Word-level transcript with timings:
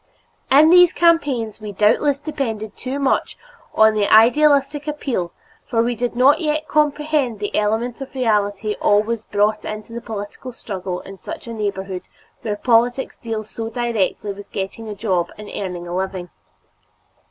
In 0.49 0.71
these 0.71 0.93
campaigns 0.93 1.61
we 1.61 1.73
doubtless 1.73 2.19
depended 2.19 2.75
too 2.75 2.97
much 2.97 3.37
upon 3.71 3.93
the 3.93 4.11
idealistic 4.11 4.87
appeal 4.87 5.31
for 5.67 5.83
we 5.83 5.93
did 5.93 6.15
not 6.15 6.39
yet 6.41 6.67
comprehend 6.67 7.37
the 7.37 7.55
element 7.55 8.01
of 8.01 8.15
reality 8.15 8.75
always 8.81 9.25
brought 9.25 9.63
into 9.63 9.93
the 9.93 10.01
political 10.01 10.51
struggle 10.51 11.01
in 11.01 11.17
such 11.17 11.45
a 11.45 11.53
neighborhood 11.53 12.01
where 12.41 12.55
politics 12.55 13.15
deal 13.15 13.43
so 13.43 13.69
directly 13.69 14.33
with 14.33 14.51
getting 14.51 14.89
a 14.89 14.95
job 14.95 15.29
and 15.37 15.51
earning 15.53 15.87
a 15.87 15.95
living. 15.95 16.31